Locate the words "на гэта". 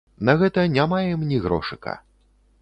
0.27-0.63